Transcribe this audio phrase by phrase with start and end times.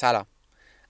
[0.00, 0.26] سلام.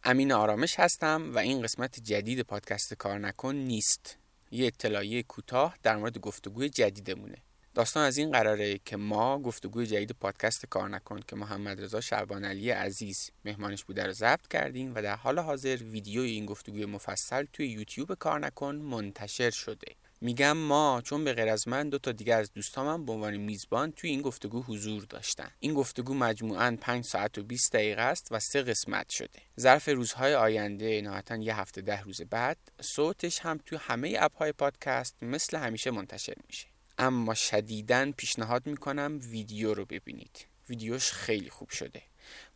[0.05, 4.19] امین آرامش هستم و این قسمت جدید پادکست کار نکن نیست.
[4.51, 7.37] یه اطلاعیه کوتاه در مورد گفتگوی جدیدمونه.
[7.75, 12.45] داستان از این قراره که ما گفتگوی جدید پادکست کار نکن که محمد رضا شعبان
[12.45, 17.47] علی عزیز مهمانش بوده رو ضبط کردیم و در حال حاضر ویدیوی این گفتگوی مفصل
[17.53, 19.95] توی یوتیوب کار نکن منتشر شده.
[20.23, 23.93] میگم ما چون به غیر از من دو تا دیگر از دوستامم به عنوان میزبان
[23.93, 25.51] توی این گفتگو حضور داشتن.
[25.61, 29.43] این گفتگو مجموعاً 5 ساعت و 20 دقیقه است و سه قسمت شده.
[29.61, 34.53] ظرف روزهای آینده نهایتا یه هفته ده روز بعد صوتش هم توی همه اپ های
[34.53, 36.67] پادکست مثل همیشه منتشر میشه.
[36.99, 40.47] اما شدیداً پیشنهاد می‌کنم ویدیو رو ببینید.
[40.71, 42.03] ویدیوش خیلی خوب شده.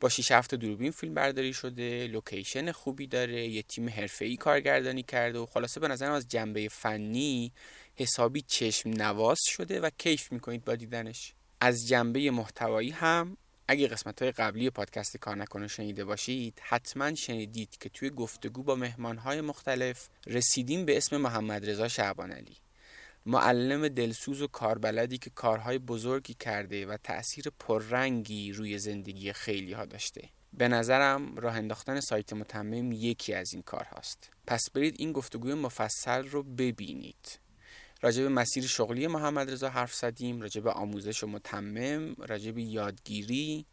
[0.01, 5.39] با 6 هفته دوربین فیلم برداری شده لوکیشن خوبی داره یه تیم حرفه‌ای کارگردانی کرده
[5.39, 7.53] و خلاصه به نظرم از جنبه فنی
[7.97, 11.35] حسابی چشم نواز شده و کیف می‌کنید با دیدنش.
[11.61, 13.37] از جنبه محتوایی هم
[13.69, 18.75] اگه قسمت های قبلی پادکست کار نکنه شنیده باشید حتما شنیدید که توی گفتگو با
[18.75, 22.57] مهمان های مختلف رسیدیم به اسم محمد رضا شعبان علی
[23.27, 29.85] معلم دلسوز و کاربلدی که کارهای بزرگی کرده و تأثیر پررنگی روی زندگی خیلی ها
[29.85, 30.29] داشته.
[30.53, 35.55] به نظرم راه انداختن سایت متمم یکی از این کار هاست پس برید این گفتگوی
[35.55, 37.39] مفصل رو ببینید.
[38.03, 42.63] راجع به مسیر شغلی محمد رضا حرف زدیم راجع به آموزش و متمم راجع به
[42.63, 43.67] یادگیری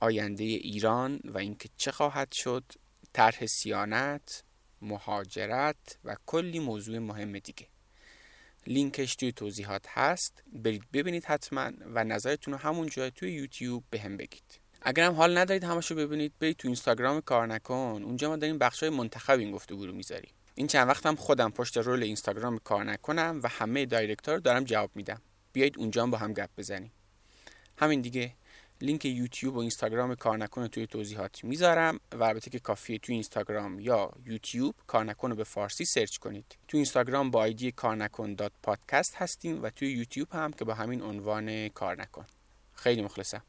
[0.00, 2.64] آینده ایران و اینکه چه خواهد شد
[3.12, 4.42] طرح سیانت
[4.82, 7.66] مهاجرت و کلی موضوع مهم دیگه.
[8.66, 10.42] لینکش توی توضیحات هست.
[10.52, 14.60] برید ببینید حتما و نظرتون رو همون جای توی یوتیوب به هم بگید.
[14.82, 18.02] اگر هم حال ندارید همشو ببینید برید تو اینستاگرام کار نکن.
[18.04, 20.30] اونجا ما داریم بخشای منتخب این گفتگو رو می‌ذاریم.
[20.54, 24.64] این چند وقتم خودم پشت رول اینستاگرام کار نکنم و همه direct ا رو دارم
[24.64, 25.22] جواب میدم.
[25.52, 26.92] بیایید اونجا با هم گپ بزنیم.
[27.78, 28.32] همین دیگه.
[28.80, 32.00] لینک یوتیوب و اینستاگرام کار نکن توی توضیحات می‌ذارم.
[32.12, 36.56] و البته که کافیه توی اینستاگرام یا یوتیوب کار نکن رو به فارسی search کنید.
[36.68, 40.74] توی اینستاگرام با ID کار نکن dot podcast هستیم و توی یوتیوب هم که با
[40.74, 42.26] همین عنوان کار نکن
[42.74, 43.42] خیلی مخلصم.